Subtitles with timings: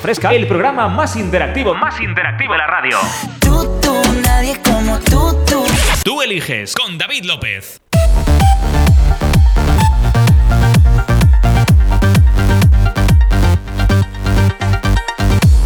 [0.00, 2.96] Fresca, el programa más interactivo, más interactivo de la radio.
[3.38, 5.62] Tú, tú, nadie como tú, tú.
[6.02, 7.78] Tú eliges con David López.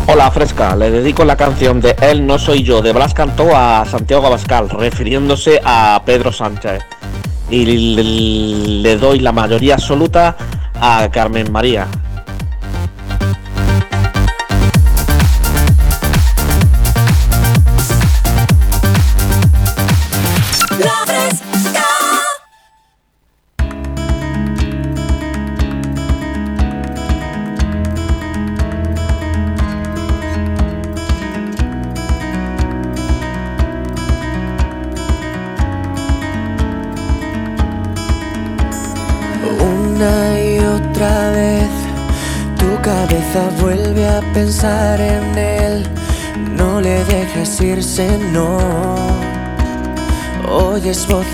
[0.08, 3.84] Hola Fresca, le dedico la canción de Él no soy yo de Blas Cantó a
[3.86, 6.82] Santiago Abascal, refiriéndose a Pedro Sánchez.
[7.50, 10.36] Y le doy la mayoría absoluta
[10.80, 11.86] a Carmen María.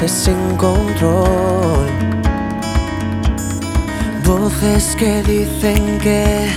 [0.01, 1.87] Voces sin control,
[4.25, 6.49] voces que dicen que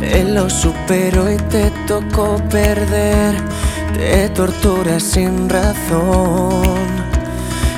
[0.00, 3.34] él lo superó y te tocó perder,
[3.94, 6.62] te torturas sin razón.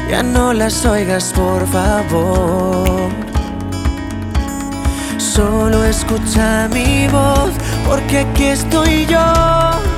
[0.09, 3.11] Ya no las oigas, por favor.
[5.19, 7.51] Solo escucha mi voz
[7.87, 9.90] porque aquí estoy yo.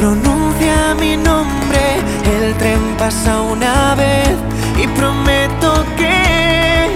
[0.00, 4.34] Pronuncia mi nombre, el tren pasa una vez
[4.82, 6.88] y prometo que,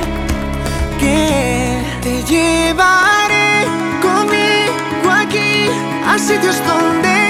[0.99, 3.67] que te llevaré
[4.01, 5.69] conmigo aquí
[6.09, 7.24] a sitios donde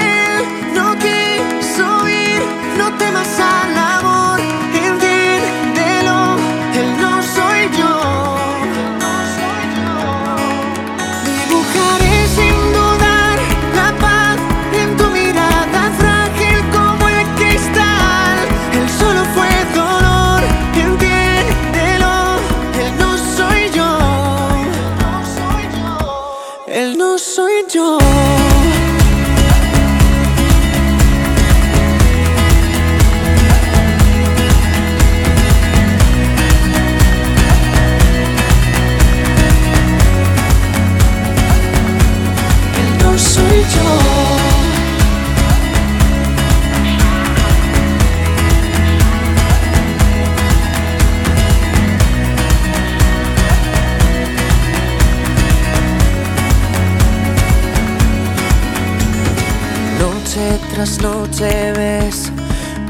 [60.85, 62.31] noche ves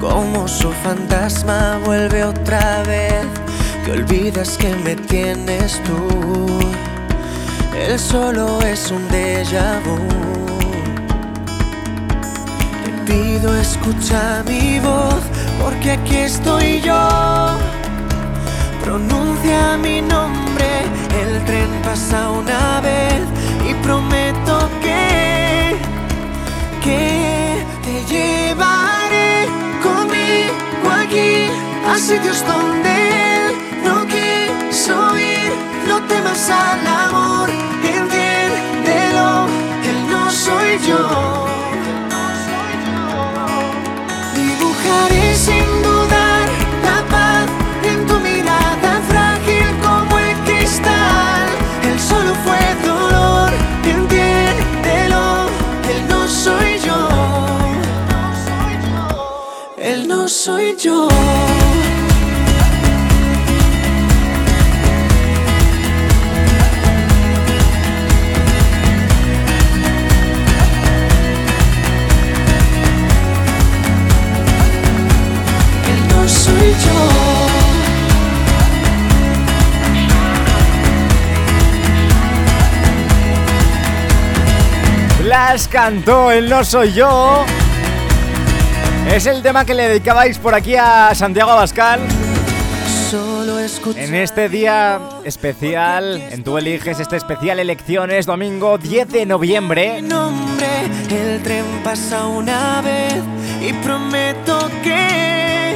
[0.02, 3.26] como su fantasma vuelve otra vez.
[3.84, 6.60] Que olvidas que me tienes tú.
[7.78, 9.98] Él solo es un déjà vu.
[12.84, 15.22] Te pido escucha mi voz
[15.62, 17.58] porque aquí estoy yo.
[18.84, 20.68] Pronuncia mi nombre,
[21.22, 23.22] el tren pasa una vez
[23.70, 25.76] y prometo que,
[26.84, 27.55] que
[28.08, 29.48] llevaré
[29.82, 31.50] conmigo aquí
[31.88, 35.52] a sitios donde él no quiso ir.
[35.88, 37.50] No temas al amor,
[37.84, 39.48] entiéndelo,
[39.90, 41.48] él no soy yo.
[44.36, 45.95] Dibujaré sin dudar
[60.46, 61.08] soy yo.
[85.24, 87.46] Las cantó, él no soy yo.
[89.12, 92.00] Es el tema que le dedicabais por aquí a Santiago Abascal.
[93.96, 100.00] En este día especial, en Tu Eliges, este especial elecciones, domingo 10 de noviembre.
[101.10, 103.24] El tren pasa una vez
[103.62, 105.76] y prometo que,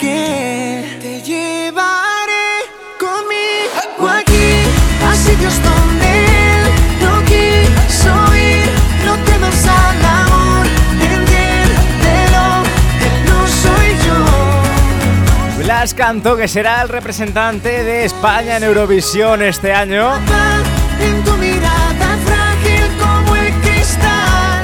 [0.00, 2.62] que te llevaré
[2.98, 5.91] conmigo aquí a sitios donde
[15.82, 20.12] Blas Canto, que será el representante de España en Eurovisión este año.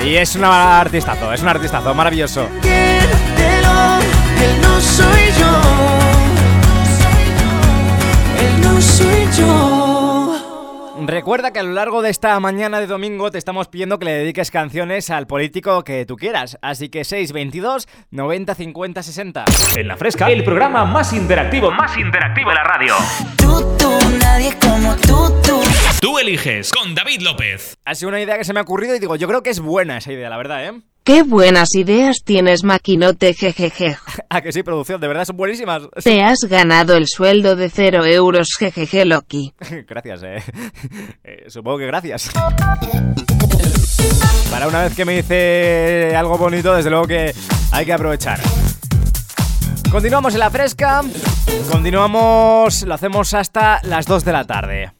[0.07, 2.49] Y es un artistazo, es un artistazo, maravilloso.
[11.07, 14.13] Recuerda que a lo largo de esta mañana de domingo te estamos pidiendo que le
[14.13, 16.59] dediques canciones al político que tú quieras.
[16.61, 19.45] Así que 622 90 50 60.
[19.77, 22.95] En la fresca, el programa más interactivo, más interactivo de la radio.
[23.37, 23.91] Tú, tú,
[24.21, 25.61] nadie como tú, tú.
[26.01, 27.77] Tú eliges con David López.
[27.85, 29.61] Ha sido una idea que se me ha ocurrido y digo, yo creo que es
[29.61, 30.73] buena esa idea, la verdad, ¿eh?
[31.09, 33.97] Qué buenas ideas tienes, maquinote, jejeje.
[34.29, 35.85] Ah, que sí, producción, de verdad son buenísimas.
[36.05, 39.55] Te has ganado el sueldo de cero euros, jejeje, Loki.
[39.89, 40.43] Gracias, eh.
[41.25, 42.31] Eh, Supongo que gracias.
[44.51, 47.33] Para una vez que me dice algo bonito, desde luego que
[47.73, 48.39] hay que aprovechar.
[49.91, 51.01] Continuamos en la fresca.
[51.73, 54.98] Continuamos, lo hacemos hasta las 2 de la tarde.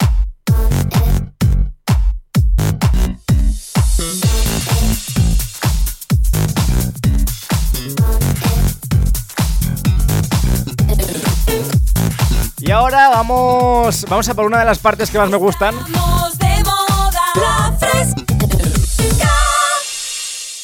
[12.69, 15.75] Y ahora vamos, vamos a por una de las partes que más me gustan,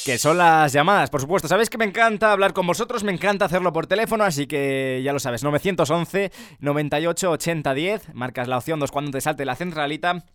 [0.04, 1.48] que son las llamadas, por supuesto.
[1.48, 5.14] Sabéis que me encanta hablar con vosotros, me encanta hacerlo por teléfono, así que ya
[5.14, 6.30] lo sabes, 911
[6.60, 10.26] 98 80 10, marcas la opción 2 cuando te salte la centralita.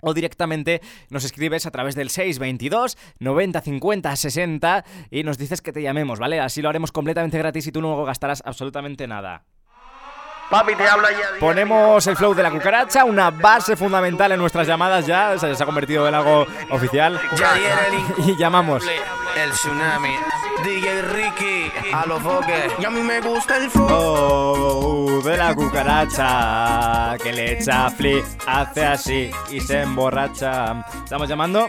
[0.00, 0.80] O directamente
[1.10, 6.20] nos escribes a través del 622 90 50 60 y nos dices que te llamemos,
[6.20, 6.38] ¿vale?
[6.38, 9.44] Así lo haremos completamente gratis y tú no gastarás absolutamente nada.
[10.54, 11.40] Papi, te habla ya.
[11.40, 15.52] Ponemos el flow de la cucaracha, una base fundamental en nuestras llamadas ya, o sea,
[15.52, 17.20] se ha convertido en algo oficial.
[18.18, 18.84] Y llamamos.
[19.34, 20.14] El tsunami.
[20.62, 22.72] DJ Ricky, a los foques.
[22.78, 23.88] Y a mí me gusta el flow.
[23.90, 30.84] Oh, de la cucaracha que le echa flip, hace así y se emborracha.
[31.02, 31.68] ¿Estamos llamando?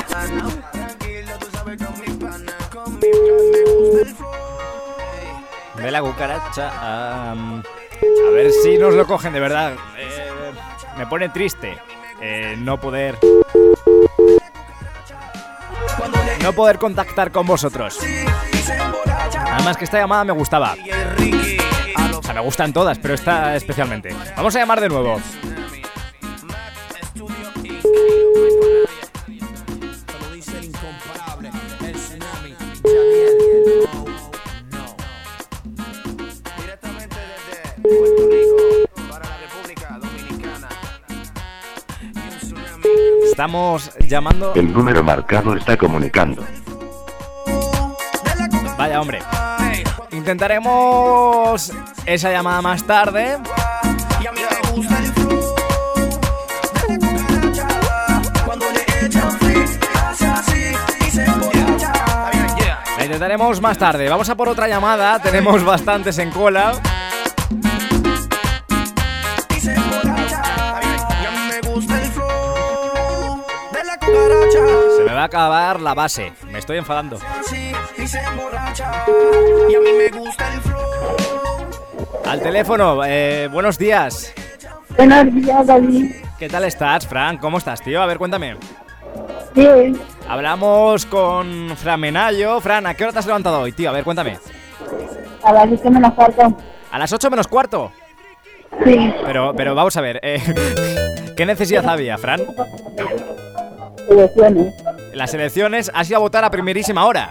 [5.91, 6.71] La cucaracha.
[7.31, 7.35] a
[8.33, 9.73] ver si nos lo cogen de verdad.
[9.97, 10.31] Eh,
[10.97, 11.77] me pone triste
[12.21, 13.17] eh, no poder.
[16.41, 17.99] No poder contactar con vosotros.
[19.51, 20.77] Además que esta llamada me gustaba.
[22.17, 24.15] O sea, me gustan todas, pero esta especialmente.
[24.37, 25.19] Vamos a llamar de nuevo.
[43.41, 44.53] Estamos llamando.
[44.53, 46.45] El número marcado está comunicando.
[48.77, 49.17] Vaya, hombre.
[50.11, 51.71] Intentaremos
[52.05, 53.39] esa llamada más tarde.
[62.95, 64.07] La intentaremos más tarde.
[64.07, 65.19] Vamos a por otra llamada.
[65.19, 66.73] Tenemos bastantes en cola.
[75.21, 76.33] Va a acabar la base.
[76.51, 77.19] Me estoy enfadando.
[82.25, 84.33] Al teléfono, eh, buenos días.
[84.97, 86.11] Buenos días, David.
[86.39, 87.37] ¿Qué tal estás, Fran?
[87.37, 88.01] ¿Cómo estás, tío?
[88.01, 88.57] A ver, cuéntame.
[89.53, 92.59] Bien, Hablamos con Fran Menayo.
[92.61, 93.89] Fran, ¿a qué hora te has levantado hoy, tío?
[93.89, 94.39] A ver, cuéntame.
[95.43, 96.57] a las 8 menos cuarto.
[96.91, 97.91] A las 8 menos cuarto.
[98.85, 100.41] Sí, Pero, pero vamos a ver, eh,
[101.37, 102.41] ¿qué necesidad había, Fran?
[104.09, 104.73] elecciones.
[105.13, 107.29] Las elecciones has ido a votar a primerísima hora.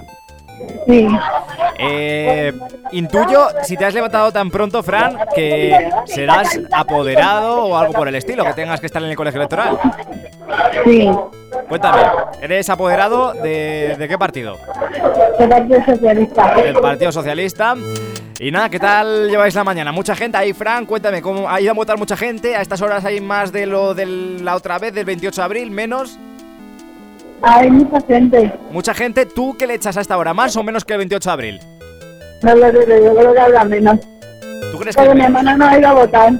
[0.86, 1.06] Sí,
[1.78, 2.52] Eh,
[2.92, 8.14] intuyo, si te has levantado tan pronto, Fran, que serás apoderado o algo por el
[8.16, 9.78] estilo, que tengas que estar en el colegio electoral.
[10.84, 11.10] sí.
[11.68, 12.02] Cuéntame,
[12.42, 14.58] ¿eres apoderado de, de qué partido?
[15.38, 16.54] El Partido Socialista.
[16.56, 17.74] Del Partido Socialista.
[18.38, 19.92] Y nada, ¿qué tal lleváis la mañana?
[19.92, 22.56] Mucha gente ahí, Fran, cuéntame, ¿cómo ha ido a votar mucha gente?
[22.56, 25.70] ¿A estas horas hay más de lo de la otra vez, del 28 de abril,
[25.70, 26.18] menos?
[27.42, 28.52] Hay mucha gente.
[28.70, 30.34] Mucha gente, ¿tú qué le echas a esta hora?
[30.34, 31.60] ¿Más o menos que el 28 de abril?
[32.42, 33.98] No lo sé, yo creo que habla menos.
[34.72, 36.32] ¿Tú crees que Pero es mi hermana no ha ido a votar.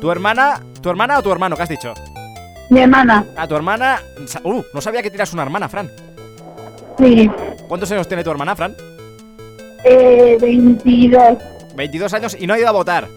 [0.00, 1.56] ¿Tu hermana, tu hermana o tu hermano?
[1.56, 1.94] ¿Qué has dicho?
[2.70, 4.00] Mi hermana, A tu hermana.
[4.44, 5.90] Uh, no sabía que tienes una hermana, Fran.
[6.98, 7.30] sí.
[7.68, 8.74] ¿Cuántos años tiene tu hermana, Fran?
[9.84, 11.38] Eh, 22.
[11.74, 13.08] 22 años y no ha ido a votar.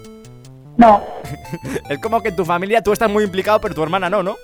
[0.76, 1.02] No,
[1.88, 4.36] Es como que en tu familia tú estás muy implicado, pero tu hermana no, ¿no?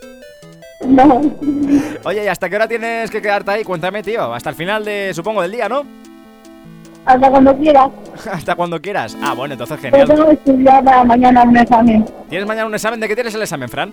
[0.87, 1.21] No.
[2.05, 3.65] Oye, ¿y hasta qué hora tienes que quedarte ahí?
[3.65, 4.33] Cuéntame, tío.
[4.35, 5.85] Hasta el final de, supongo, del día, ¿no?
[7.05, 7.91] Hasta cuando quieras.
[8.33, 9.17] hasta cuando quieras.
[9.23, 10.09] Ah, bueno, entonces Pero genial.
[10.09, 12.05] tengo que estudiar para mañana un examen.
[12.29, 13.01] ¿Tienes mañana un examen?
[13.01, 13.93] ¿De qué tienes el examen, Fran?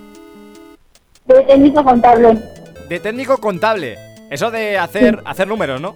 [1.25, 2.37] De técnico contable.
[2.87, 3.97] De técnico contable.
[4.29, 5.95] Eso de hacer, hacer números, ¿no?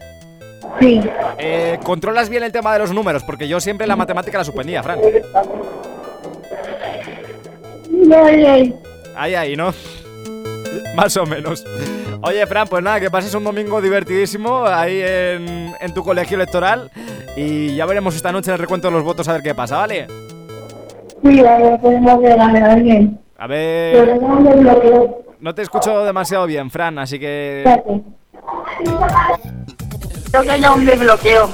[0.79, 1.01] Sí.
[1.37, 4.81] Eh, controlas bien el tema de los números, porque yo siempre la matemática la suspendía,
[4.81, 4.99] Fran.
[7.91, 8.73] No, eh,
[9.15, 9.71] Ahí, ahí, ¿no?
[10.95, 11.65] Más o menos.
[12.21, 16.91] Oye, Fran, pues nada, que pases un domingo divertidísimo ahí en, en tu colegio electoral.
[17.35, 20.07] Y ya veremos esta noche el recuento de los votos a ver qué pasa, ¿vale?
[21.23, 21.41] sí,
[21.81, 23.19] podemos ver a alguien.
[23.37, 24.19] A ver.
[25.39, 27.63] no te escucho demasiado bien, Fran, así que.
[27.65, 28.01] Espérate.
[30.31, 31.49] Creo que haya un desbloqueo.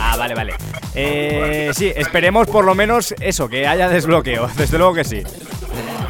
[0.00, 0.54] Ah, vale, vale.
[0.94, 4.48] Eh, sí, esperemos por lo menos eso, que haya desbloqueo.
[4.56, 5.22] Desde luego que sí.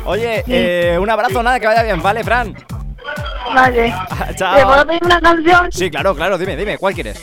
[0.05, 2.55] Oye, eh, un abrazo, nada, que vaya bien, ¿vale, Fran?
[3.55, 3.95] Vale.
[4.37, 4.57] Chao.
[4.57, 5.73] ¿Te puedo pedir una canción?
[5.73, 7.21] Sí, claro, claro, dime, dime, ¿cuál quieres?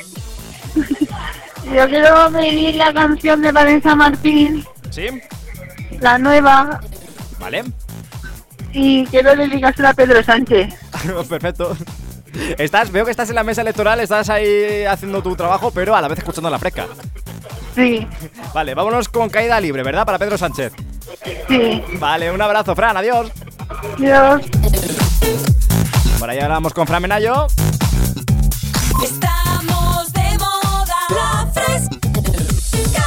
[1.73, 5.07] Yo quiero pedir la canción de Vanessa Martín, ¿Sí?
[5.99, 6.79] la nueva,
[7.39, 7.63] ¿Vale?
[8.71, 10.73] y quiero dedicársela a Pedro Sánchez.
[11.29, 11.75] Perfecto.
[12.57, 16.01] Estás, veo que estás en la mesa electoral, estás ahí haciendo tu trabajo, pero a
[16.01, 16.85] la vez escuchando la fresca.
[17.73, 18.07] Sí,
[18.53, 20.05] Vale, vámonos con caída libre, ¿verdad?
[20.05, 20.73] Para Pedro Sánchez.
[21.23, 21.83] Sí.
[21.99, 23.31] Vale, un abrazo, Fran, adiós.
[23.97, 24.41] Dios.
[26.19, 27.47] Por ahí hablamos con Fran Menayo.
[29.03, 30.95] Estamos de moda.
[31.09, 33.03] La fresca.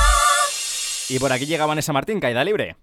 [1.09, 2.77] Y por aquí llega Vanessa Martín, caída libre.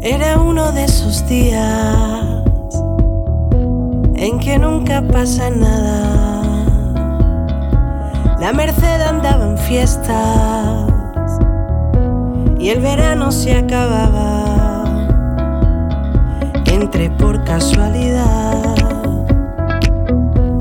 [0.00, 2.37] Era uno de esos días
[4.20, 6.64] en que nunca pasa nada.
[8.40, 10.90] La Merced andaba en fiestas
[12.58, 14.84] y el verano se acababa.
[16.66, 18.74] Entré por casualidad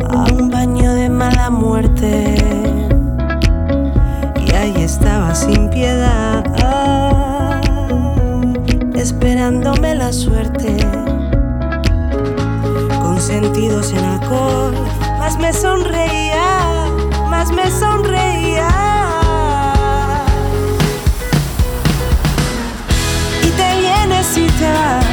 [0.09, 2.35] a un baño de mala muerte
[4.45, 6.43] y ahí estaba sin piedad
[8.93, 11.06] esperándome la suerte
[13.27, 14.73] sentidos en alcohol.
[15.19, 16.87] Más me sonreía
[17.29, 18.67] más me sonreía.
[23.43, 25.06] Y te vienes y te vas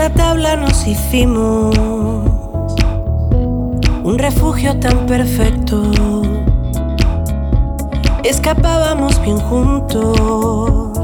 [0.00, 1.76] una tabla nos hicimos
[4.02, 5.92] un refugio tan perfecto.
[8.24, 10.94] Escapábamos bien juntos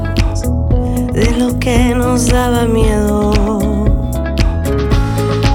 [1.13, 3.33] de lo que nos daba miedo.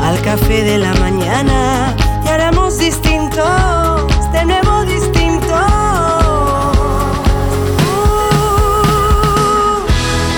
[0.00, 3.44] Al café de la mañana y éramos distintos,
[4.32, 5.50] de nuevo distintos.
[7.90, 8.44] Uh,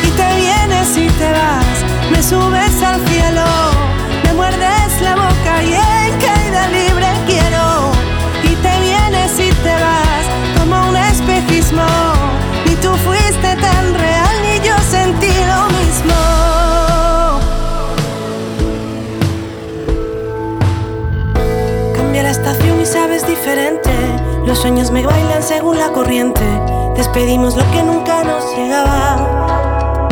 [0.06, 2.73] y te vienes y te vas, me subes
[24.46, 26.40] Los sueños me bailan según la corriente.
[26.96, 30.08] Despedimos lo que nunca nos llegaba.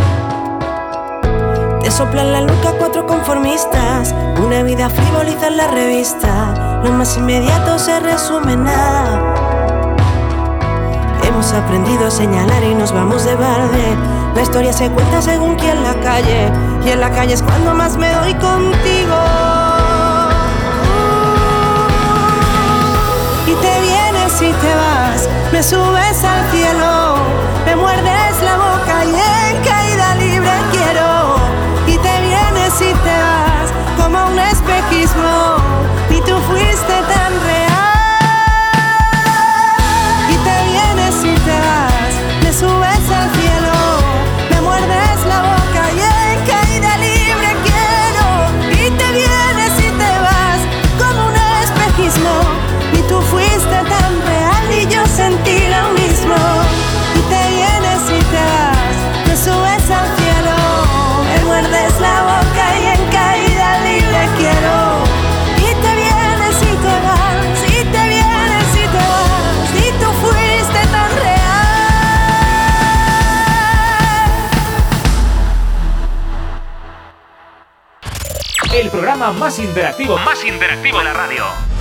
[1.82, 4.14] Te soplan la nuca cuatro conformistas.
[4.38, 6.82] Una vida frivoliza en la revista.
[6.84, 9.34] Lo más inmediato se resume en nada.
[11.26, 13.96] Hemos aprendido a señalar y nos vamos de barde.
[14.34, 16.52] La historia se cuenta según quien la calle.
[16.84, 19.51] Y en la calle es cuando más me doy contigo.
[23.46, 27.16] Y te vienes y te vas, me subes al cielo,
[27.66, 31.36] me muerdes la boca y en caída libre quiero.
[31.86, 35.51] Y te vienes y te vas como un espejismo,
[79.32, 81.71] más interactivo, más interactivo la radio.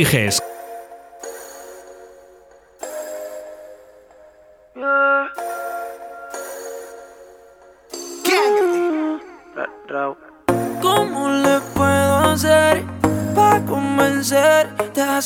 [0.00, 0.42] Eliges.
[10.80, 12.84] ¿Cómo le puedo hacer
[13.34, 15.02] para convencerte?
[15.02, 15.20] A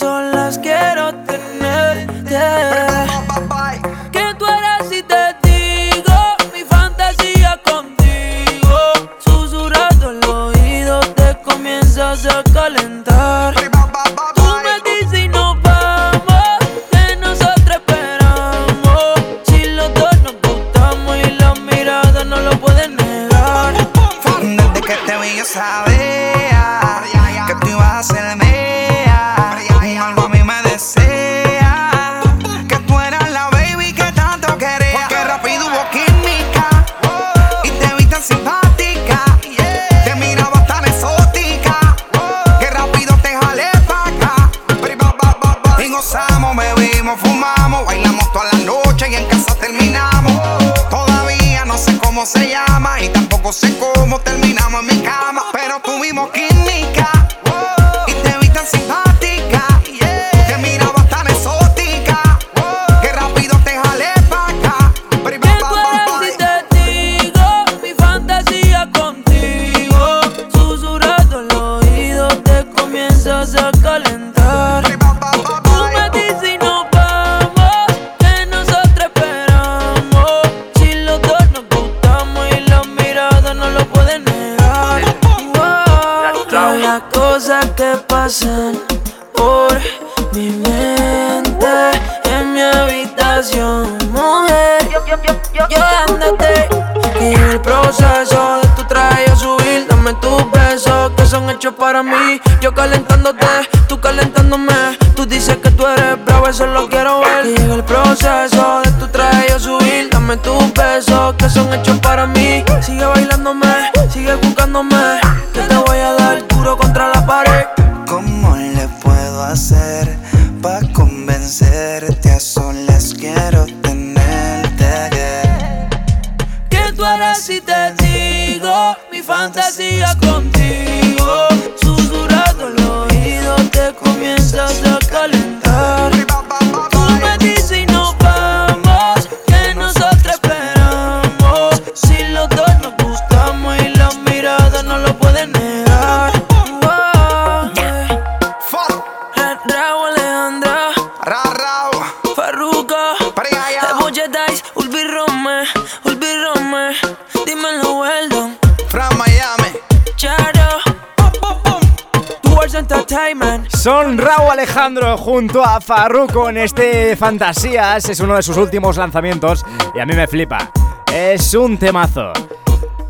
[163.85, 168.09] Son Raúl Alejandro junto a Farruko en este Fantasías.
[168.09, 169.63] Es uno de sus últimos lanzamientos
[169.95, 170.71] y a mí me flipa.
[171.13, 172.33] Es un temazo.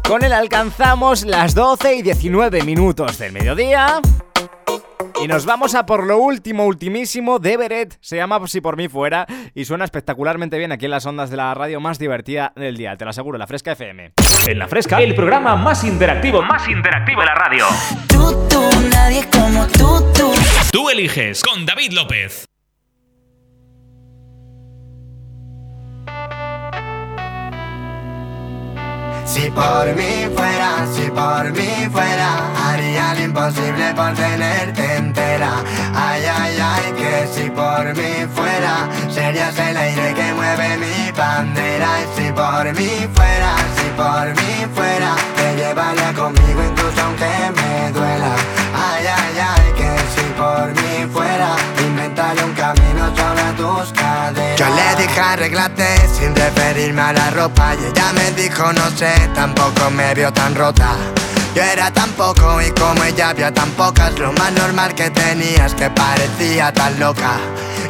[0.03, 4.01] Con él alcanzamos las 12 y 19 minutos del mediodía.
[5.25, 7.97] Y nos vamos a por lo último, ultimísimo de Beret.
[8.03, 11.39] Se llama Si por mí fuera y suena espectacularmente bien aquí en las ondas de
[11.39, 12.95] la radio más divertida del día.
[12.97, 14.13] Te lo aseguro, la Fresca FM.
[14.47, 17.65] En la fresca, el programa más interactivo, más interactivo de la radio.
[18.07, 18.61] Tú, tú,
[18.91, 20.31] nadie como tú, tú.
[20.71, 22.45] Tú eliges con David López.
[29.25, 32.31] Si por mí fuera, si por mí fuera,
[32.67, 35.53] haría lo imposible por tenerte entera.
[35.95, 41.91] Ay, ay, ay, que si por mí fuera, serías el aire que mueve mi bandera.
[42.15, 48.35] Si por mí fuera, si por mí fuera, te llevaría conmigo incluso aunque me duela.
[48.75, 51.57] Ay, ay, ay, que si por mí fuera,
[51.87, 52.84] inventaré un camino
[54.57, 59.13] Yo le dije arreglate sin referirme a la ropa y ella me dijo no sé,
[59.35, 60.97] tampoco me vio tan rota.
[61.55, 65.67] Yo era tan poco y como ella había tan pocas Lo más normal que tenía
[65.67, 67.39] es que parecía tan loca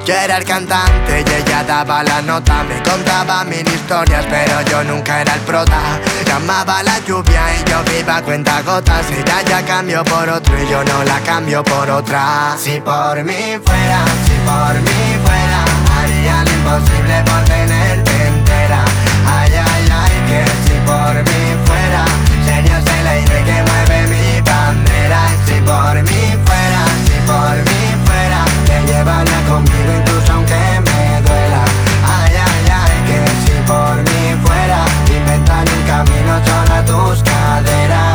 [0.04, 2.62] yo era el cantante y ella daba la nota.
[2.64, 5.80] Me contaba mil historias pero yo nunca era el prota.
[6.26, 9.06] Llamaba la lluvia y yo viva cuenta gotas.
[9.10, 12.54] Ella ya cambió por otro y yo no la cambio por otra.
[12.58, 15.64] Si por mí fuera, si por mí fuera
[15.96, 18.84] Haría lo imposible por tenerte entera.
[19.26, 22.04] Ay, ay, ay, que si por mí fuera
[22.44, 25.22] Serías el aire que mueve mi bandera.
[25.46, 29.83] Si por mí fuera, si por mí fuera Te llevaría conmigo
[36.94, 38.13] tus caderas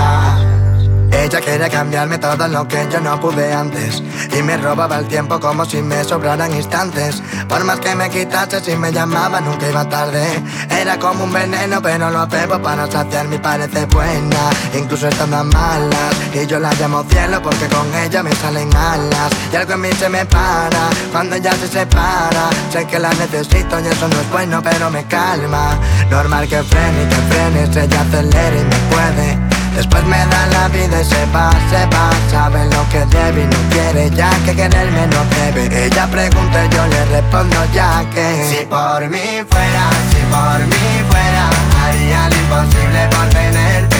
[1.11, 4.03] ella quiere cambiarme todo lo que yo no pude antes.
[4.37, 7.21] Y me robaba el tiempo como si me sobraran instantes.
[7.47, 10.25] Por más que me quitase si me llamaba nunca iba tarde.
[10.69, 14.49] Era como un veneno pero lo bebo para saciarme y parece buena.
[14.73, 19.31] Incluso estando a malas Y yo la llamo cielo porque con ella me salen alas.
[19.51, 22.49] Y algo en mí se me para cuando ella se separa.
[22.71, 25.79] Sé que la necesito y eso no es bueno pero me calma.
[26.09, 30.67] Normal que frene y que frenes ella acelera y me puede Después me da la
[30.69, 32.09] vida y se va, se va.
[32.31, 36.69] Sabe lo que debe y no quiere ya que quererme no debe Ella pregunta y
[36.69, 38.45] yo le respondo ya que.
[38.49, 41.49] Si por mí fuera, si por mí fuera
[41.83, 43.98] Haría lo imposible por tenerte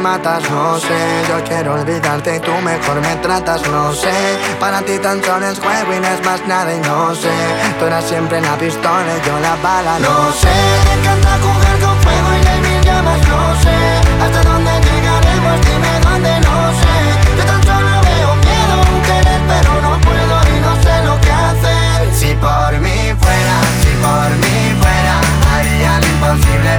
[0.00, 4.12] matas No sé, yo quiero olvidarte y tú mejor me tratas No sé,
[4.58, 7.30] para ti tan solo es juego y no es más nada y no sé.
[7.78, 10.48] Tú eras siempre la pistola y yo la bala No sé,
[10.86, 13.76] me encanta jugar con fuego y hay mil llamas No sé,
[14.24, 16.94] hasta dónde llegaremos, dime dónde, no sé.
[17.36, 21.32] Yo tan solo veo miedo, un querer pero no puedo y no sé lo que
[21.32, 22.14] hacer.
[22.14, 25.20] Si por mí fuera, si por mí fuera
[25.54, 26.69] Haría lo imposible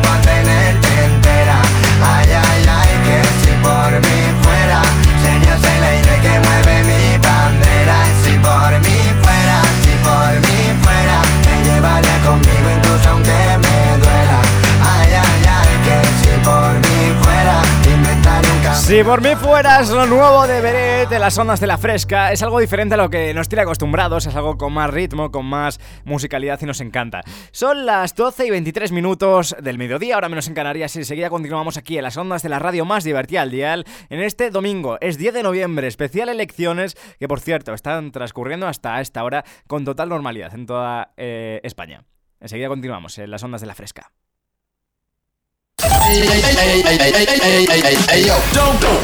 [18.91, 22.43] Si por mí fueras lo nuevo de Beret de las ondas de la fresca, es
[22.43, 25.79] algo diferente a lo que nos tiene acostumbrados, es algo con más ritmo, con más
[26.03, 27.21] musicalidad y nos encanta.
[27.53, 31.77] Son las 12 y 23 minutos del mediodía, ahora menos en Canarias, y enseguida continuamos
[31.77, 33.85] aquí en las ondas de la radio más divertida al dial.
[34.09, 38.99] En este domingo, es 10 de noviembre, especial elecciones, que por cierto están transcurriendo hasta
[38.99, 42.03] esta hora con total normalidad en toda eh, España.
[42.41, 44.11] Enseguida continuamos en las ondas de la fresca.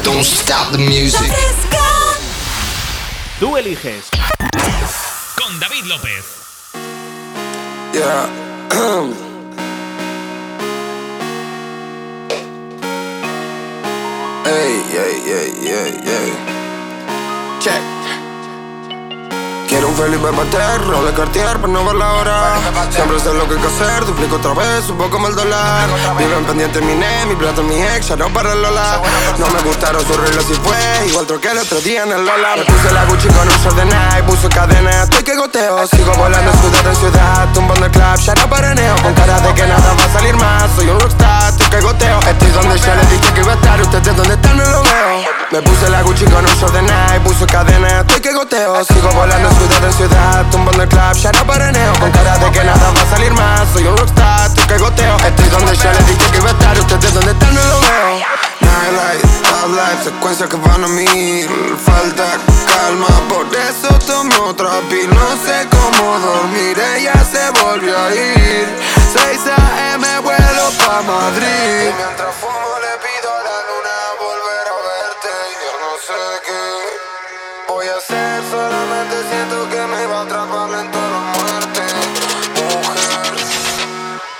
[0.03, 1.31] Don't stop the music.
[3.39, 4.09] Tú eliges.
[5.35, 6.25] Con David López.
[7.93, 8.27] Yeah.
[14.47, 16.31] Ey, ey, ey, ey, ey.
[17.61, 18.26] Check.
[19.97, 22.53] Felipe Pater, roble Cartier para no ver la hora.
[22.91, 25.89] Siempre sé lo que hay que hacer, duplico otra vez, un poco más el dólar.
[26.19, 29.01] Viven pendiente mi ne, mi plata, mi ex, ya no para el Lola.
[29.39, 32.57] No me gustaron sus reglas y fue, igual troqué el otro día en el Lola.
[32.57, 35.87] Me puse la Gucci con un short de Nike, puso cadena, estoy que goteo.
[35.87, 39.65] Sigo volando ciudad en ciudad, tumbando el club, ya no paraneo Con cara de que
[39.65, 42.19] nada va a salir más, soy un rockstar, estoy que goteo.
[42.19, 45.37] Estoy donde yo les dije que iba a estar, ustedes donde están no lo veo.
[45.49, 48.83] Me puse la Gucci con un short de Nike, puso cadena, estoy que goteo.
[48.85, 52.63] Sigo volando ciudad en ciudad, tumbando el club, ya no paraneo Con cara de que
[52.63, 56.07] nada va a salir más, soy un rockstar, estoy que goteo Estoy donde yo les
[56.07, 58.47] dije que iba a estar, ustedes donde están no lo veo.
[58.61, 61.49] Nightlife, top life, secuencias que van a mil.
[61.85, 68.13] Falta calma, por eso tomo otra pil No sé cómo dormir, ella se volvió a
[68.13, 68.67] ir.
[69.13, 70.19] 6 a.m.
[70.19, 71.93] vuelo pa' Madrid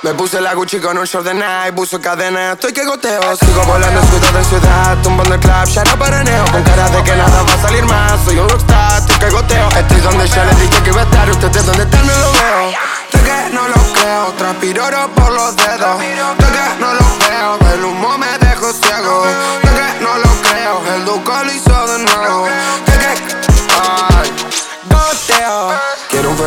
[0.07, 3.61] me puse la Gucci con un short de Nike, puso cadena, estoy que goteo Sigo
[3.63, 6.45] volando ciudad en ciudad, tumbando el club, ya no paraneo.
[6.45, 9.67] Con cara de que nada va a salir más, soy un rockstar, estoy que goteo.
[9.67, 12.71] Estoy donde yo les dije que iba a estar, ustedes donde están no lo veo.
[13.11, 15.99] De que no lo creo, transpiro oro por los dedos.
[15.99, 19.25] De que no lo veo, el humo me dejó ciego.
[19.25, 22.86] De que no lo creo, el duco lo hizo de nuevo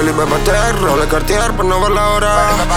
[0.00, 2.32] Un Felipe Pater, roble Cartier por no ver la hora.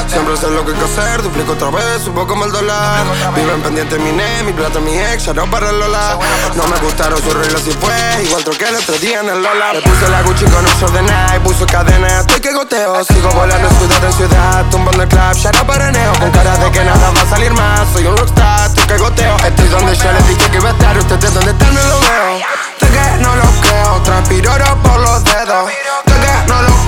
[0.08, 3.06] Siempre sé lo que hay que hacer, duplico otra vez, subo como el dólar.
[3.34, 6.20] Viven pendiente mi ne, mi plata, mi ex, ya no para el Lola.
[6.56, 9.74] No me gustaron sus reglas y fue igual troqué el otro día en el Lola.
[9.74, 13.04] Le puse la Gucci con un de Nike, puso cadena, estoy que goteo.
[13.06, 16.14] Sigo volando ciudad en ciudad, tumbando el club, ya no paraneo.
[16.20, 19.38] Con cara de que nada va a salir más, soy un rockstar, estoy que goteo.
[19.38, 22.40] Estoy donde yo les dije que iba a estar, ustedes donde están no lo veo.
[22.82, 24.52] De que no lo creo, transpiro
[24.84, 25.68] por los dedos.
[26.06, 26.83] De que no lo creo,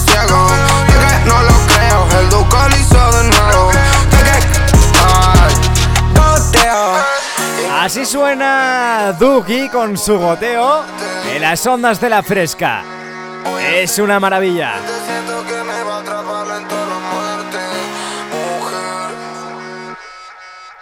[0.00, 0.48] ciego.
[0.86, 3.70] De que no lo creo, el duco lo hizo de nuevo.
[3.70, 4.60] De que,
[5.04, 5.54] ay,
[6.14, 7.80] goteo.
[7.80, 10.84] Así suena Duki con su goteo
[11.32, 12.82] en las ondas de la fresca.
[13.72, 14.74] Es una maravilla.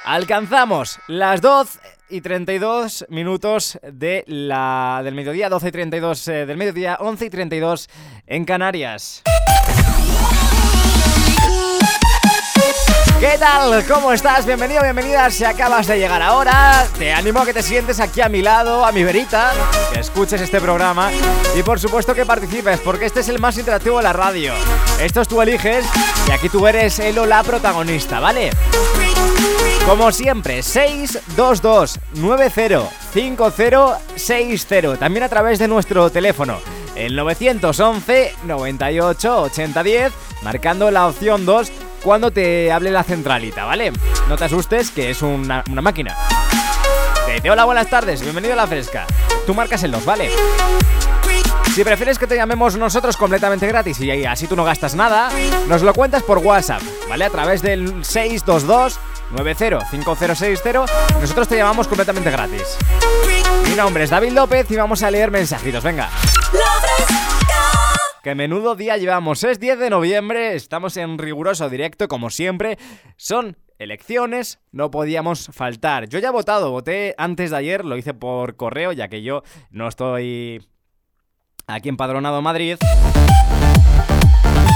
[0.05, 6.57] Alcanzamos las 12 y 32 minutos de la, del mediodía, 12 y 32 eh, del
[6.57, 7.89] mediodía, 11 y 32
[8.27, 9.23] en Canarias.
[13.21, 13.85] ¿Qué tal?
[13.87, 14.47] ¿Cómo estás?
[14.47, 15.29] Bienvenido, bienvenida.
[15.31, 18.87] Si acabas de llegar ahora, te animo a que te sientes aquí a mi lado,
[18.87, 19.53] a mi verita,
[19.93, 21.11] que escuches este programa
[21.59, 24.53] y por supuesto que participes, porque este es el más interactivo de la radio.
[25.01, 25.85] Estos tú eliges
[26.29, 28.51] y aquí tú eres el o la protagonista, ¿vale?
[29.89, 36.59] Como siempre, 622 905060 También a través de nuestro teléfono,
[36.95, 41.73] el 911 98 8010, marcando la opción 2
[42.03, 43.95] cuando te hable la centralita, ¿vale?
[44.29, 46.15] No te asustes, que es una, máquina.
[47.41, 49.07] Te hola, buenas tardes, bienvenido a la fresca.
[49.47, 50.29] Tú marcas el 2, ¿vale?
[51.75, 55.31] Si prefieres que te llamemos nosotros completamente gratis y así tú no gastas nada,
[55.67, 57.25] nos lo cuentas por WhatsApp, ¿vale?
[57.25, 60.87] A través del 622 905060,
[61.21, 62.79] nosotros te llamamos completamente gratis.
[63.69, 66.09] Mi nombre es David López y vamos a leer mensajitos, venga.
[68.23, 72.79] Que menudo día llevamos, es 10 de noviembre, estamos en riguroso directo como siempre,
[73.17, 76.09] son elecciones, no podíamos faltar.
[76.09, 79.43] Yo ya he votado, voté antes de ayer, lo hice por correo ya que yo
[79.71, 80.67] no estoy
[81.67, 82.77] aquí empadronado en Madrid.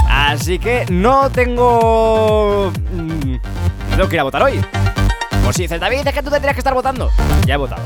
[0.09, 2.71] Así que no tengo...
[3.95, 4.59] Tengo que votar hoy.
[5.43, 7.11] Pues sí, dice David, es que tú tendrías que estar votando.
[7.45, 7.83] Ya he votado.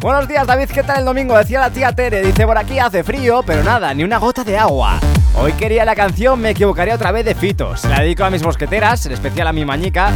[0.00, 1.36] Buenos días, David, ¿qué tal el domingo?
[1.36, 4.56] Decía la tía Tere, dice por aquí hace frío, pero nada, ni una gota de
[4.56, 5.00] agua.
[5.34, 7.84] Hoy quería la canción Me equivocaría otra vez de Fitos.
[7.86, 10.12] La dedico a mis mosqueteras, en especial a mi mañica.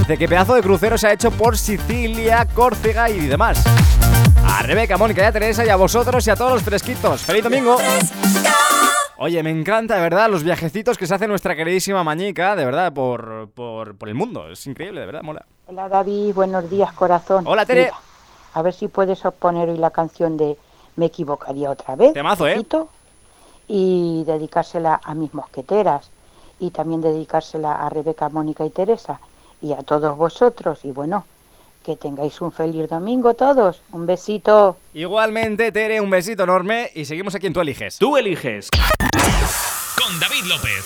[0.00, 3.64] Dice que pedazo de crucero se ha hecho por Sicilia, Córcega y demás.
[4.46, 7.22] A Rebeca, Mónica y a Teresa a vosotros y a todos los fresquitos.
[7.22, 7.78] ¡Feliz domingo!
[9.26, 12.92] Oye, me encanta, de verdad, los viajecitos que se hace nuestra queridísima Mañica, de verdad,
[12.92, 14.50] por, por, por el mundo.
[14.50, 15.46] Es increíble, de verdad, mola.
[15.66, 17.46] Hola David, buenos días corazón.
[17.46, 17.84] Hola, Tere.
[17.84, 17.96] Mira,
[18.52, 20.58] a ver si puedes poner hoy la canción de
[20.96, 22.12] Me equivocaría otra vez.
[22.12, 22.62] Temazo, ¿eh?
[23.66, 26.10] Y dedicársela a mis mosqueteras
[26.60, 29.20] y también dedicársela a Rebeca, Mónica y Teresa
[29.62, 30.84] y a todos vosotros.
[30.84, 31.24] Y bueno,
[31.82, 33.80] que tengáis un feliz domingo todos.
[33.92, 34.76] Un besito.
[34.92, 37.96] Igualmente, Tere, un besito enorme y seguimos aquí en Tú Eliges.
[37.96, 38.68] Tú eliges.
[39.96, 40.84] Con David López.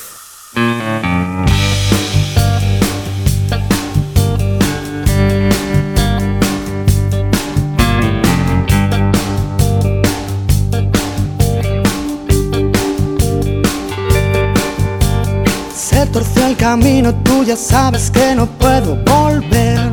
[15.75, 19.93] Se torció el camino, tú ya sabes que no puedo volver.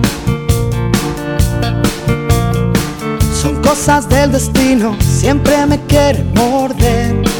[3.41, 7.34] Son cosas del destino, siempre me quiere morder.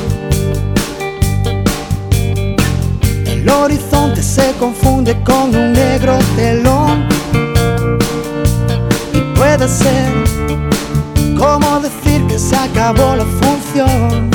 [3.45, 7.07] El horizonte se confunde con un negro telón.
[9.13, 10.11] Y puede ser
[11.37, 14.31] como decir que se acabó la función.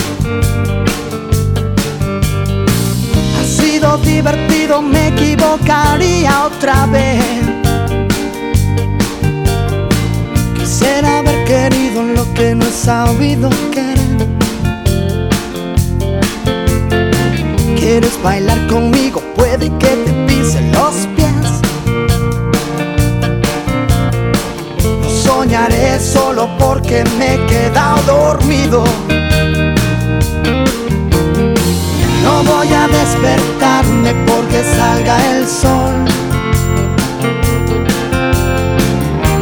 [3.37, 7.25] Ha sido divertido, me equivocaría otra vez.
[10.57, 14.00] Quisiera haber querido lo que no he sabido querer.
[17.93, 19.21] ¿Quieres bailar conmigo?
[19.35, 21.35] Puede que te pise los pies.
[25.03, 28.85] No soñaré solo porque me he quedado dormido.
[32.23, 36.05] No voy a despertarme porque salga el sol.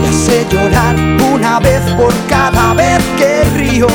[0.02, 0.96] Ya sé llorar
[1.34, 3.88] una vez por cada vez que río.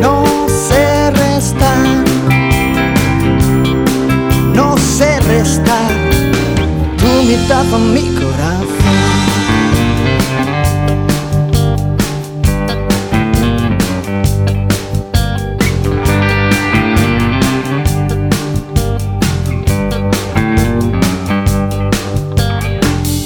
[0.00, 2.03] No sé restar.
[5.44, 5.78] está
[6.98, 8.14] tu mitad con mi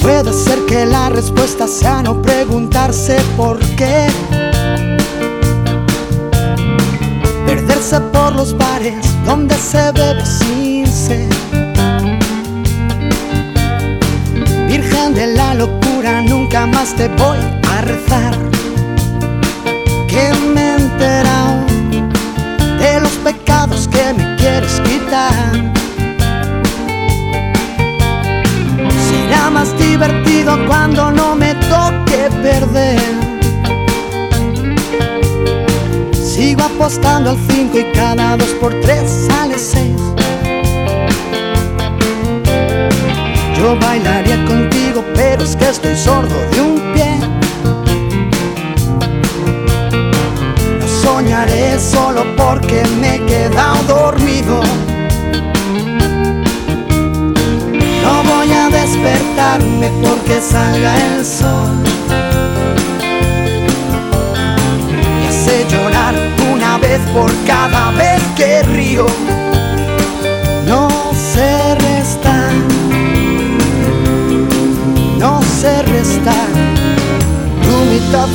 [0.02, 4.08] Puede ser que la respuesta sea no preguntarse por qué.
[7.46, 11.47] Perderse por los bares donde se bebe sin ser.
[15.14, 17.38] De la locura, nunca más te voy
[17.72, 18.36] a rezar.
[20.06, 21.64] Que me he enterado
[22.78, 25.72] de los pecados que me quieres quitar.
[29.08, 33.00] Será más divertido cuando no me toque perder.
[36.12, 39.96] Sigo apostando al 5 y cada 2 por 3 sale 6.
[43.58, 44.77] Yo bailaría contigo,
[45.14, 47.18] pero es que estoy sordo de un pie.
[50.80, 54.60] No soñaré solo porque me he quedado dormido.
[58.02, 61.76] No voy a despertarme porque salga el sol.
[65.20, 66.14] Me hace llorar
[66.52, 69.06] una vez por cada vez que río.
[75.88, 76.48] No sé restar
[77.62, 78.28] tu mitad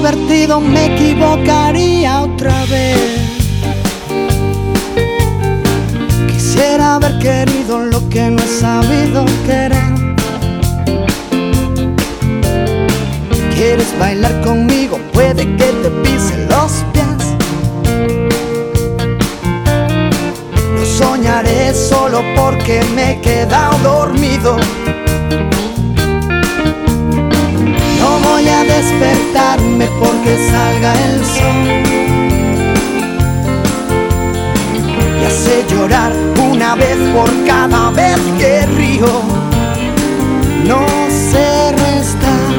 [0.00, 2.96] divertido, me equivocaría otra vez.
[6.26, 9.92] Quisiera haber querido lo que no he sabido querer.
[13.54, 14.98] ¿Quieres bailar conmigo?
[15.12, 17.22] Puede que te pise los pies.
[20.74, 24.56] No soñaré solo porque me he quedado dormido.
[28.22, 31.66] Voy a despertarme porque salga el sol.
[35.20, 36.12] Y hace llorar
[36.50, 39.06] una vez por cada vez que río.
[40.66, 42.50] No sé restar,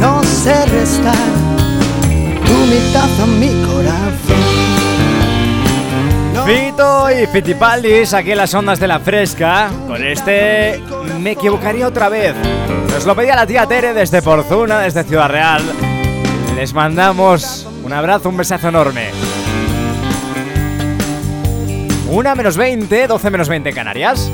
[0.00, 1.28] no sé restar
[2.46, 4.14] tu mitad a mi corazón.
[6.44, 9.70] Fito y Fitipaldis aquí en las ondas de la fresca.
[9.86, 10.82] Con este
[11.20, 12.34] me equivocaría otra vez.
[12.94, 15.62] Nos lo pedía la tía Tere desde Porzuna, desde Ciudad Real.
[16.54, 19.10] Les mandamos un abrazo, un besazo enorme.
[22.08, 24.30] Una menos 20, 12 menos 20 Canarias.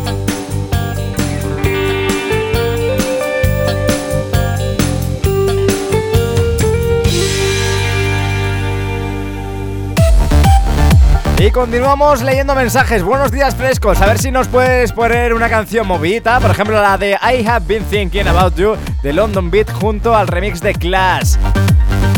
[11.52, 13.02] Continuamos leyendo mensajes.
[13.02, 14.00] Buenos días, frescos.
[14.00, 16.38] A ver si nos puedes poner una canción movida.
[16.38, 20.28] Por ejemplo, la de I Have Been Thinking About You de London Beat junto al
[20.28, 21.34] remix de Clash.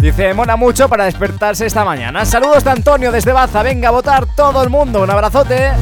[0.03, 2.27] Dice, mola mucho para despertarse esta mañana.
[2.27, 3.63] Saludos de Antonio desde Baza.
[3.63, 5.03] Venga a votar todo el mundo.
[5.03, 5.73] Un abrazote.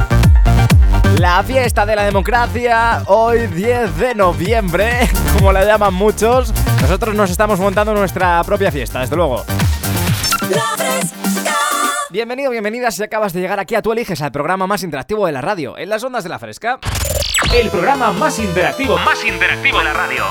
[1.17, 6.53] La fiesta de la democracia, hoy 10 de noviembre, como la llaman muchos.
[6.81, 9.43] Nosotros nos estamos montando nuestra propia fiesta, desde luego.
[12.11, 15.31] Bienvenido, bienvenida si acabas de llegar aquí a Tú Eliges, al programa más interactivo de
[15.31, 16.77] la radio, en las ondas de la fresca.
[17.55, 20.25] El programa más interactivo, más interactivo de la radio.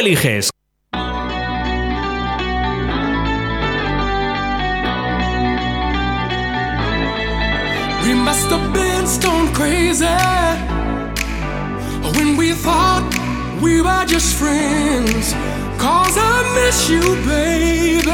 [0.00, 0.48] Eliges.
[8.04, 10.06] We must have been stone crazy
[12.16, 13.06] when we thought
[13.60, 15.34] we were just friends.
[15.84, 18.10] Cause I miss you, baby.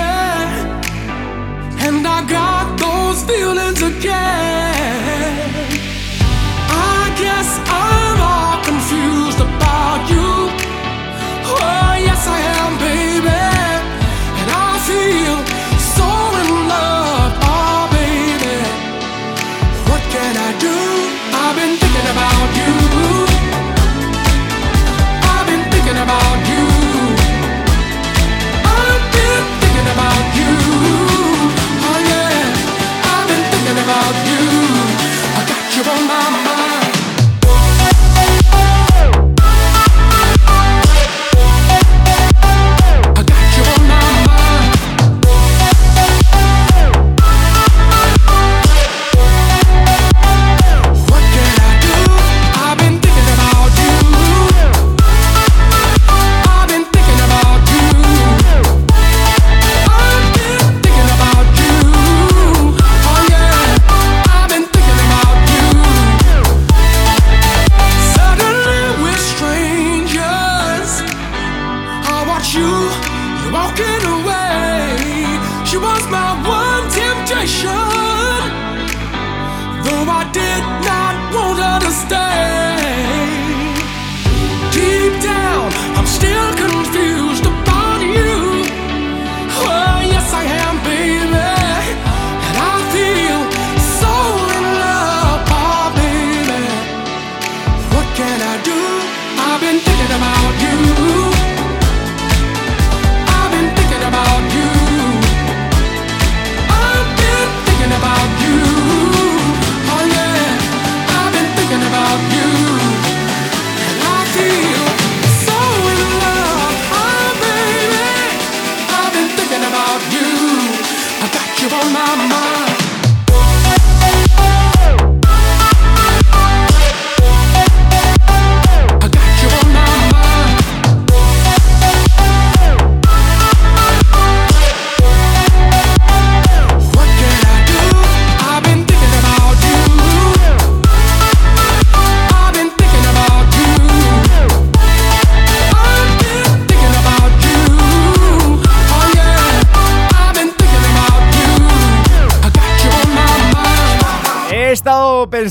[1.87, 4.76] And I got those feelings again.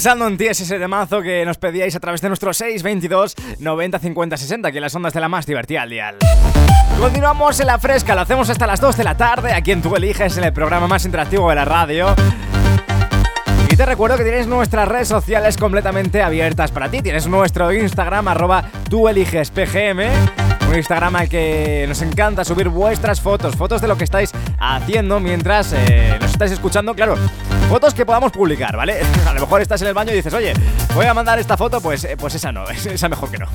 [0.05, 3.97] Pensando en ti, es ese temazo que nos pedíais a través de nuestro 622 90
[3.97, 6.15] 50 60, aquí en las ondas de la más divertida al dial.
[6.99, 9.95] Continuamos en la fresca, lo hacemos hasta las 2 de la tarde, aquí en Tú
[9.95, 12.13] Eliges, en el programa más interactivo de la radio.
[13.67, 17.01] Y te recuerdo que tienes nuestras redes sociales completamente abiertas para ti.
[17.01, 20.01] Tienes nuestro Instagram, arroba tú eliges PGM.
[20.69, 25.19] Un Instagram al que nos encanta subir vuestras fotos, fotos de lo que estáis haciendo
[25.19, 26.93] mientras eh, nos estáis escuchando.
[26.93, 27.17] Claro,
[27.69, 28.99] fotos que podamos publicar, ¿vale?
[29.27, 30.53] A lo mejor estás en el baño y dices, oye,
[30.93, 33.47] voy a mandar esta foto, pues, eh, pues esa no, esa mejor que no.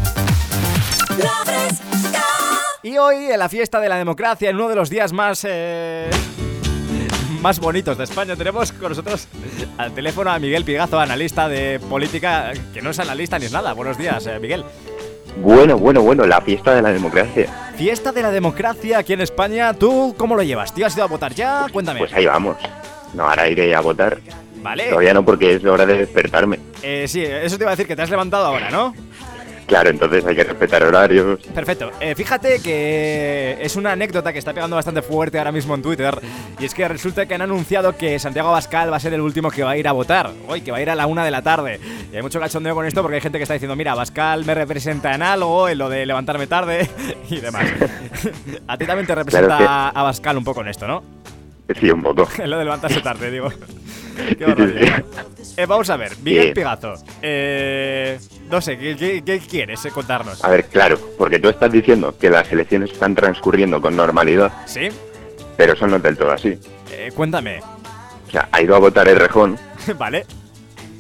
[2.82, 5.44] Y hoy, en la fiesta de la democracia, en uno de los días más.
[5.46, 6.10] eh,
[7.40, 9.26] más bonitos de España, tenemos con nosotros
[9.78, 13.72] al teléfono a Miguel Pigazo, analista de política, que no es analista ni es nada.
[13.72, 14.62] Buenos días, eh, Miguel.
[15.38, 17.46] Bueno, bueno, bueno, la fiesta de la democracia.
[17.76, 20.74] Fiesta de la democracia aquí en España, ¿tú cómo lo llevas?
[20.74, 21.66] ¿Tío has ido a votar ya?
[21.72, 22.00] Cuéntame.
[22.00, 22.56] Pues ahí vamos.
[23.14, 24.18] No, ahora iré a votar.
[24.62, 24.88] Vale.
[24.90, 26.58] Todavía no, porque es hora de despertarme.
[26.82, 28.94] Eh, sí, eso te iba a decir que te has levantado ahora, ¿no?
[29.66, 31.38] Claro, entonces hay que respetar horarios.
[31.54, 31.92] Perfecto.
[32.00, 36.18] Eh, fíjate que es una anécdota que está pegando bastante fuerte ahora mismo en Twitter.
[36.58, 39.48] Y es que resulta que han anunciado que Santiago Abascal va a ser el último
[39.48, 40.32] que va a ir a votar.
[40.48, 41.78] Hoy, que va a ir a la una de la tarde.
[42.12, 44.54] Y hay mucho cachondeo con esto porque hay gente que está diciendo, mira, Abascal me
[44.56, 46.90] representa en algo, en lo de levantarme tarde
[47.30, 47.64] y demás.
[48.66, 51.04] a ti también te representa Claro que- Abascal un poco en esto, ¿no?
[51.78, 52.06] Sí, un en
[52.50, 53.48] lo de levantarse tarde, digo.
[54.38, 55.02] Qué.
[55.56, 56.52] Eh, vamos a ver, Miguel Sí.
[56.54, 56.94] Pigazo.
[57.22, 58.18] Eh,
[58.50, 60.42] no sé, ¿qué, qué- qué quieres eh, contarnos?
[60.44, 64.88] A ver, claro, porque tú estás diciendo que las elecciones están transcurriendo con normalidad, ¿Sí?
[65.56, 66.58] pero eso no es del todo así.
[66.92, 67.60] Eh, cuéntame.
[68.28, 69.58] O sea, ha ido a votar el rejón
[69.98, 70.24] vale.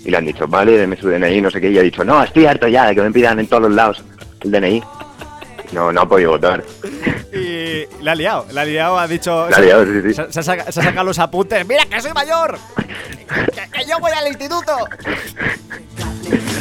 [0.04, 2.22] y le han dicho, vale, deme su DNI, no sé qué, y ha dicho, no,
[2.22, 4.02] estoy harto ya de que me pidan en todos los lados
[4.42, 4.82] el DNI.
[5.72, 6.64] No, no ha podido votar.
[7.32, 9.48] Y la ha liado, la ha liado, ha dicho.
[9.50, 10.14] La ha liado, sí, sí.
[10.14, 11.64] Se, se ha saca- se ha sacado los apuntes.
[11.66, 12.58] ¡Mira, que soy mayor!
[13.54, 14.72] ¡Que, que yo voy al instituto!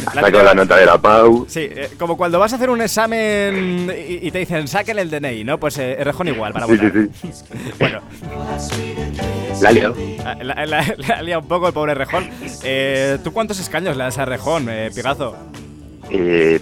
[0.06, 1.46] Ha sacado la nota de la PAU.
[1.50, 5.10] Sí, eh, como cuando vas a hacer un examen y, y te dicen saquen el
[5.10, 5.60] DNI, ¿no?
[5.60, 6.92] Pues eh, Errejón igual para Sí, votar.
[6.92, 7.44] sí, sí.
[7.80, 8.02] Bueno,
[9.62, 9.96] La ha liado.
[10.24, 12.30] la, la- la- la ha liado un poco el pobre Errejón.
[12.64, 15.36] Eh, ¿Tú cuántos escaños le das a Errejón, eh, Pigazo?
[16.12, 16.60] Eh,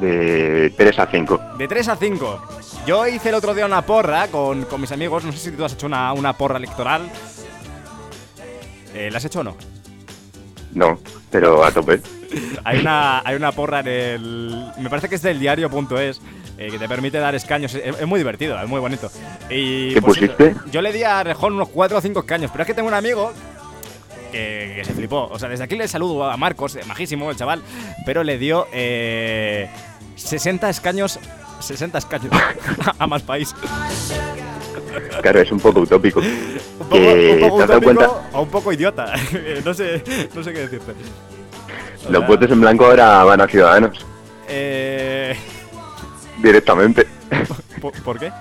[0.00, 1.40] de 3 a 5.
[1.58, 2.42] De 3 a 5.
[2.86, 5.24] Yo hice el otro día una porra con, con mis amigos.
[5.24, 7.10] No sé si tú has hecho una, una porra electoral.
[8.94, 9.56] Eh, ¿La has hecho o no?
[10.74, 10.98] No,
[11.30, 12.00] pero a tope.
[12.64, 14.66] Hay una, hay una porra en el.
[14.78, 16.20] Me parece que es del diario.es.
[16.58, 17.74] eh, que te permite dar escaños.
[17.74, 19.10] Es, es muy divertido, es muy bonito.
[19.48, 20.54] Y, ¿Qué pues, pusiste?
[20.70, 22.94] Yo le di a Rejón unos 4 o 5 escaños, pero es que tengo un
[22.94, 23.32] amigo
[24.30, 25.26] que, que se flipó.
[25.30, 27.62] O sea, desde aquí le saludo a Marcos, eh, majísimo el chaval,
[28.06, 29.68] pero le dio eh,
[30.16, 31.18] 60 escaños.
[31.60, 32.30] 60 escaños
[32.98, 33.54] a más país.
[35.20, 36.20] Claro, es un poco utópico.
[36.80, 39.12] Un poco, un poco o un poco idiota.
[39.64, 40.02] no, sé,
[40.34, 40.92] no sé qué decirte.
[42.08, 44.06] Los votos en blanco ahora van a Ciudadanos,
[44.48, 45.36] Eh,
[46.42, 47.06] directamente,
[47.80, 48.32] ¿por, por qué?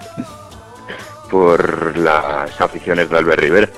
[1.30, 3.70] por las aficiones de Albert Rivera.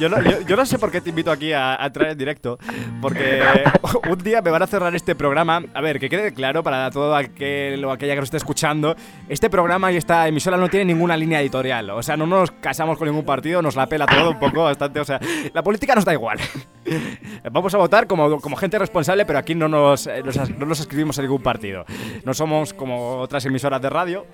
[0.00, 2.18] Yo no, yo, yo no sé por qué te invito aquí a, a entrar en
[2.18, 2.58] directo,
[3.00, 3.42] porque
[4.10, 5.62] un día me van a cerrar este programa.
[5.74, 8.96] A ver, que quede claro para todo aquel o aquella que nos esté escuchando,
[9.28, 11.90] este programa y esta emisora no tiene ninguna línea editorial.
[11.90, 15.00] O sea, no nos casamos con ningún partido, nos la pela todo un poco, bastante.
[15.00, 15.20] O sea,
[15.52, 16.38] la política nos da igual.
[17.50, 20.80] Vamos a votar como, como gente responsable, pero aquí no nos, eh, nos no nos
[20.80, 21.84] escribimos a ningún partido.
[22.24, 24.26] No somos como otras emisoras de radio,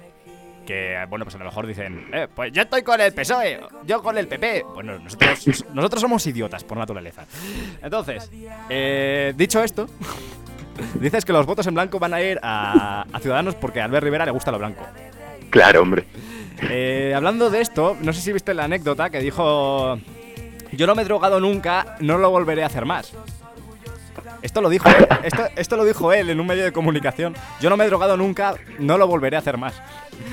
[0.70, 4.00] que, bueno, pues a lo mejor dicen, eh, pues yo estoy con el PSOE, yo
[4.04, 4.66] con el PP.
[4.72, 7.24] Bueno, nosotros, nosotros somos idiotas por naturaleza.
[7.82, 8.30] Entonces,
[8.68, 9.88] eh, dicho esto,
[11.00, 14.04] dices que los votos en blanco van a ir a, a Ciudadanos porque a Albert
[14.04, 14.86] Rivera le gusta lo blanco.
[15.50, 16.04] Claro, hombre.
[16.70, 19.98] Eh, hablando de esto, no sé si viste la anécdota que dijo,
[20.70, 23.12] yo no me he drogado nunca, no lo volveré a hacer más.
[24.42, 24.88] Esto lo dijo
[25.24, 27.34] esto, esto lo dijo él en un medio de comunicación.
[27.60, 29.74] Yo no me he drogado nunca, no lo volveré a hacer más.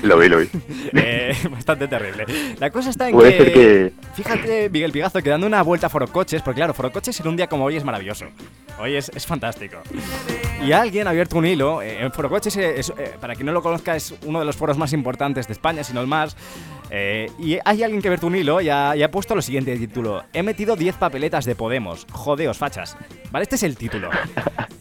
[0.02, 0.48] Lo vi, lo vi.
[0.94, 2.24] Eh, bastante terrible.
[2.58, 5.86] La cosa está en Puede que, ser que- Fíjate, Miguel Pigazo, que dando una vuelta
[5.86, 8.26] a Forocoches, porque claro, Forocoches en un día como hoy es maravilloso.
[8.80, 9.78] Hoy es, es fantástico.
[10.64, 11.82] Y alguien ha abierto un hilo.
[11.82, 14.78] eh, en Forocoches, es, eh, para quien no lo conozca, es uno de los foros
[14.78, 16.36] más importantes de España, si no el más.
[16.90, 19.42] Eh, y hay alguien que ha abierto un hilo y ha, y ha puesto lo
[19.42, 20.24] siguiente de título.
[20.32, 22.06] He metido 10 papeletas de Podemos.
[22.10, 22.96] Jodeos, fachas.
[23.30, 24.10] Vale, este es el título.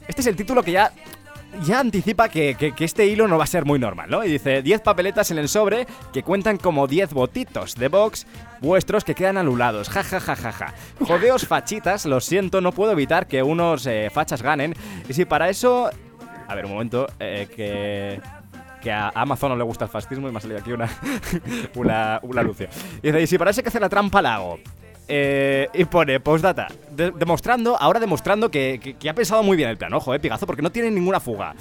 [0.07, 0.91] Este es el título que ya
[1.63, 4.23] ya anticipa que, que- que este hilo no va a ser muy normal, ¿no?
[4.23, 8.25] Y dice 10 papeletas en el sobre que cuentan como 10 votitos de Vox
[8.61, 9.89] vuestros que quedan anulados.
[9.89, 10.73] Ja, ja, ja, ja, ja.
[10.99, 14.73] Jodeos fachitas, lo siento, no puedo evitar que unos eh, fachas ganen.
[15.09, 15.89] Y si para eso...
[16.47, 18.21] A ver, un momento, eh, que...
[18.81, 20.87] Que a Amazon no le gusta el fascismo y me ha salido aquí una,
[21.75, 22.67] una, un anuncio.
[23.01, 24.59] Y dice, y si para eso hay que hacer la trampa la hago.
[25.09, 29.69] Eh, y pone postdata, de- demostrando, ahora demostrando que, que- que ha pensado muy bien
[29.69, 31.55] el plan, ojo, eh, Pigazo, porque no tiene ninguna fuga.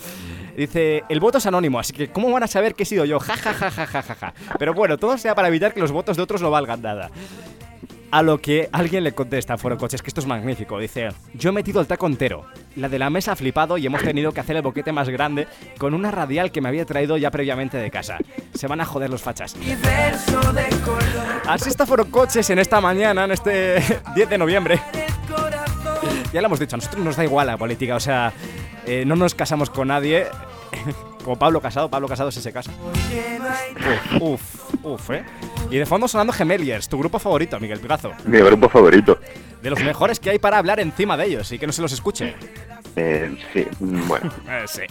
[0.57, 3.21] Dice, el voto es anónimo, así que ¿cómo van a saber que he sido yo?
[3.21, 4.35] Ja, ja, ja, ja, ja, ja, ja.
[4.59, 7.11] Pero bueno, todo sea para evitar que los votos de otros no valgan nada.
[8.17, 10.79] A lo que alguien le contesta a Foro Coches, que esto es magnífico.
[10.79, 12.47] Dice, yo he metido el taco entero.
[12.75, 15.47] La de la mesa ha flipado y hemos tenido que hacer el boquete más grande
[15.77, 18.17] con una radial que me había traído ya previamente de casa.
[18.55, 19.55] Se van a joder los fachas.
[21.47, 23.83] Así está Foro Coches en esta mañana, en este
[24.15, 24.81] 10 de noviembre.
[26.33, 28.33] Ya lo hemos dicho, a nosotros nos da igual la política, o sea,
[28.87, 30.25] eh, no nos casamos con nadie.
[31.27, 32.71] Como Pablo Casado, Pablo Casado sí se casa.
[34.21, 35.25] Uf, uf, uf, eh.
[35.73, 38.13] Y de fondo sonando Gemeliers, tu grupo favorito, Miguel Pigazo.
[38.27, 39.19] Mi grupo favorito.
[39.61, 41.91] De los mejores que hay para hablar encima de ellos y que no se los
[41.91, 42.37] escuche.
[42.95, 44.31] Eh, sí, mm, bueno.
[44.49, 44.83] Eh, sí.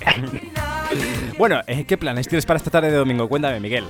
[1.37, 3.29] bueno, eh, ¿qué planes tienes para esta tarde de domingo?
[3.29, 3.85] Cuéntame, Miguel.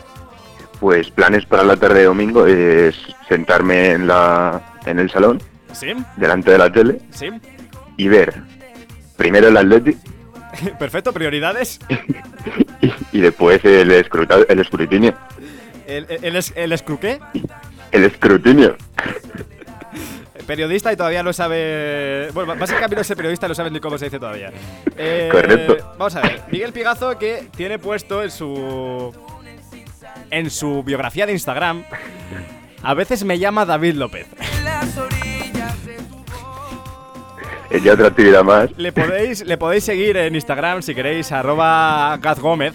[0.79, 2.95] Pues planes para la tarde de domingo es
[3.27, 5.41] sentarme en la en el salón,
[5.73, 5.93] ¿Sí?
[6.15, 7.29] delante de la tele, ¿Sí?
[7.97, 8.35] y ver
[9.17, 9.97] primero el Atleti
[10.79, 11.79] Perfecto, prioridades.
[13.11, 15.13] y después el, escruta- el escrutinio.
[15.87, 17.19] El, el, el, es- el escruqué,
[17.91, 18.75] El escrutinio.
[20.47, 22.29] periodista y todavía no sabe...
[22.33, 24.51] Bueno, camino a ser periodista y no sabes ni cómo se dice todavía.
[24.97, 25.77] Eh, Correcto.
[25.97, 29.13] Vamos a ver, Miguel Pigazo que tiene puesto en su...
[30.31, 31.83] En su biografía de Instagram...
[32.83, 34.27] A veces me llama David López.
[37.83, 38.69] Ya otra actividad más.
[38.77, 42.73] Le podéis, le podéis seguir en Instagram si queréis, arroba Gaz Gómez.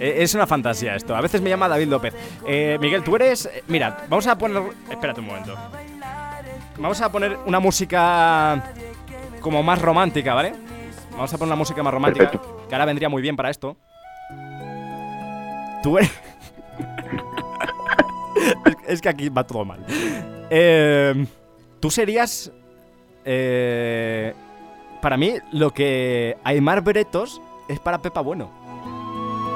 [0.00, 1.14] Eh, Es una fantasía esto.
[1.16, 2.14] A veces me llama David López.
[2.46, 3.46] Eh, Miguel, tú eres.
[3.46, 4.62] eh, Mira, vamos a poner.
[4.90, 5.54] Espérate un momento.
[6.78, 8.62] Vamos a poner una música
[9.40, 10.54] como más romántica, ¿vale?
[11.12, 12.30] Vamos a poner una música más romántica.
[12.30, 12.66] Perfecto.
[12.68, 13.76] Que ahora vendría muy bien para esto.
[15.82, 16.10] Tú eres.
[18.64, 19.84] es, es que aquí va todo mal.
[20.50, 21.26] Eh,
[21.80, 22.52] tú serías.
[23.24, 24.34] Eh,
[25.00, 28.50] para mí, lo que Aymar Bretos es para Pepa Bueno.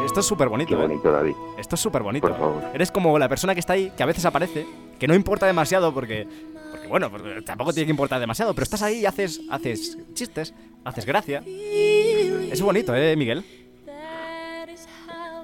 [0.04, 0.86] Esto es súper bonito, Qué ¿eh?
[0.86, 1.34] bonito, David.
[1.58, 2.28] Esto es súper bonito.
[2.28, 2.62] Por favor.
[2.72, 4.64] Eres como la persona que está ahí, que a veces aparece,
[4.98, 6.26] que no importa demasiado porque.
[6.70, 10.54] Porque bueno, porque tampoco tiene que importar demasiado, pero estás ahí y haces, haces chistes,
[10.84, 11.42] haces gracia.
[11.46, 13.44] Es bonito, ¿eh, Miguel?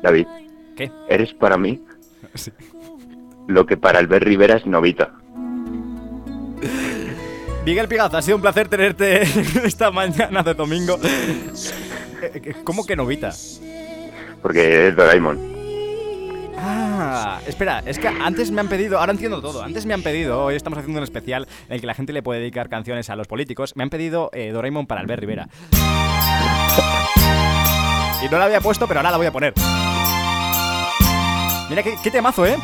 [0.03, 0.27] David,
[0.77, 0.91] ¿Qué?
[1.09, 1.81] eres para mí
[2.35, 2.51] Sí.
[3.47, 5.13] lo que para Albert Rivera es Novita.
[7.65, 9.23] Miguel Pigazo, ha sido un placer tenerte
[9.65, 10.99] esta mañana de domingo.
[12.21, 13.33] Eh, ¿Cómo que novita?
[14.43, 15.53] Porque es Doraemon.
[16.59, 20.45] Ah, espera, es que antes me han pedido, ahora entiendo todo, antes me han pedido,
[20.45, 23.17] hoy estamos haciendo un especial en el que la gente le puede dedicar canciones a
[23.17, 25.49] los políticos, me han pedido eh, Doraemon para Albert Rivera.
[28.25, 29.55] Y no la había puesto, pero ahora la voy a poner.
[31.69, 32.57] Mira qué, qué temazo, ¿eh?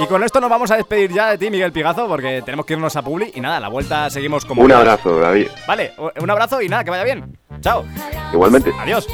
[0.00, 2.74] Y con esto nos vamos a despedir ya de ti, Miguel Pigazo, porque tenemos que
[2.74, 3.32] irnos a Publi.
[3.34, 4.62] Y nada, a la vuelta seguimos como.
[4.62, 5.48] Un abrazo, David.
[5.66, 7.36] Vale, un abrazo y nada, que vaya bien.
[7.60, 7.84] Chao.
[8.32, 8.72] Igualmente.
[8.78, 9.08] Adiós.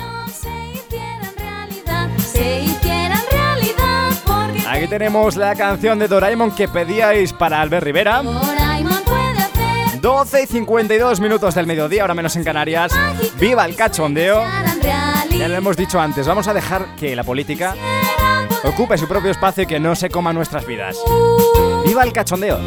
[4.69, 8.23] Aquí tenemos la canción de Doraemon que pedíais para Albert Rivera.
[8.23, 12.93] Doraemon puede hacer 12 y 52 minutos del mediodía, ahora menos en Canarias.
[13.39, 14.43] ¡Viva el cachondeo!
[15.31, 17.75] Ya lo hemos dicho antes, vamos a dejar que la política
[18.65, 20.97] ocupe su propio espacio y que no se coma nuestras vidas.
[21.85, 22.59] ¡Viva el cachondeo!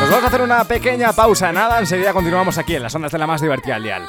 [0.00, 3.18] Nos vamos a hacer una pequeña pausa, nada, enseguida continuamos aquí en las ondas de
[3.18, 4.08] la más divertida al dial.